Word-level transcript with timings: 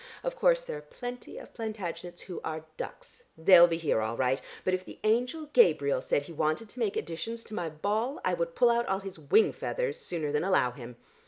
Of 0.23 0.35
course 0.35 0.63
there 0.63 0.79
are 0.79 0.81
plenty 0.81 1.37
of 1.37 1.53
Plantagenets 1.53 2.21
who 2.21 2.41
are 2.43 2.65
ducks; 2.75 3.25
they'll 3.37 3.67
be 3.67 3.77
here 3.77 4.01
all 4.01 4.17
right, 4.17 4.41
but 4.65 4.73
if 4.73 4.83
the 4.83 4.97
angel 5.03 5.51
Gabriel 5.53 6.01
said 6.01 6.23
he 6.23 6.33
wanted 6.33 6.69
to 6.69 6.79
make 6.79 6.97
additions 6.97 7.43
to 7.43 7.53
my 7.53 7.69
ball, 7.69 8.19
I 8.25 8.33
would 8.33 8.55
pull 8.55 8.71
out 8.71 8.87
all 8.87 9.01
his 9.01 9.19
wing 9.19 9.51
feathers 9.51 9.99
sooner 9.99 10.31
than 10.31 10.43
allow 10.43 10.71
him. 10.71 10.95